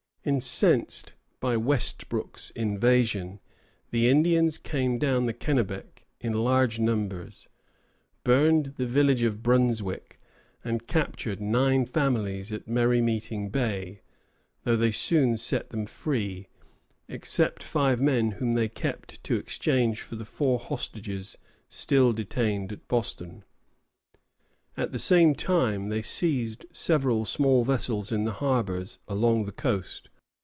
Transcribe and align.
Incensed 0.23 1.13
by 1.39 1.57
Westbrook's 1.57 2.51
invasion, 2.51 3.39
the 3.89 4.07
Indians 4.07 4.59
came 4.59 4.99
down 4.99 5.25
the 5.25 5.33
Kennebec 5.33 6.05
in 6.19 6.33
large 6.33 6.77
numbers, 6.77 7.47
burned 8.23 8.75
the 8.77 8.85
village 8.85 9.23
of 9.23 9.41
Brunswick, 9.41 10.19
and 10.63 10.85
captured 10.85 11.41
nine 11.41 11.87
families 11.87 12.51
at 12.51 12.67
Merry 12.67 13.01
meeting 13.01 13.49
Bay; 13.49 14.01
though 14.63 14.75
they 14.75 14.91
soon 14.91 15.37
set 15.37 15.71
them 15.71 15.87
free, 15.87 16.45
except 17.07 17.63
five 17.63 17.99
men 17.99 18.33
whom 18.33 18.53
they 18.53 18.69
kept 18.69 19.23
to 19.23 19.37
exchange 19.37 20.01
for 20.03 20.17
the 20.17 20.23
four 20.23 20.59
hostages 20.59 21.35
still 21.67 22.13
detained 22.13 22.71
at 22.71 22.87
Boston. 22.87 23.43
At 24.77 24.91
the 24.91 24.99
same 24.99 25.33
time 25.33 25.89
they 25.89 26.03
seized 26.03 26.67
several 26.71 27.25
small 27.25 27.63
vessels 27.63 28.11
in 28.11 28.23
the 28.23 28.33
harbors 28.33 28.99
along 29.07 29.45
the 29.45 29.51
coast. 29.51 30.09